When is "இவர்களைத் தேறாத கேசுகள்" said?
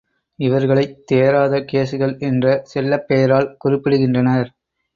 0.39-2.19